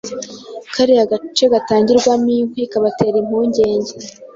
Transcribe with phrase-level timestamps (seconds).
[0.73, 3.87] kariya gace gatangirwamo inkwi kabatera impungenge